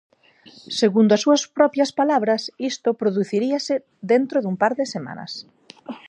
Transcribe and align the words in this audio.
Segundo 0.81 1.11
as 1.13 1.23
súas 1.25 1.43
propias 1.57 1.91
palabras, 1.99 2.41
isto 2.71 2.89
produciríase 3.01 3.75
"dentro 4.11 4.37
dun 4.39 4.55
par 4.61 4.73
de 4.79 4.85
semanas". 4.95 5.31